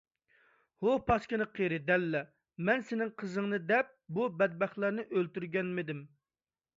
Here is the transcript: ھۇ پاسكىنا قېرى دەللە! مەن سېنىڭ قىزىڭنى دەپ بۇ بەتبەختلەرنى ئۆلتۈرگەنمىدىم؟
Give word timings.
ھۇ 0.83 0.93
پاسكىنا 1.09 1.45
قېرى 1.57 1.77
دەللە! 1.89 2.21
مەن 2.69 2.81
سېنىڭ 2.87 3.11
قىزىڭنى 3.23 3.59
دەپ 3.73 3.91
بۇ 4.17 4.25
بەتبەختلەرنى 4.39 5.05
ئۆلتۈرگەنمىدىم؟ 5.19 6.01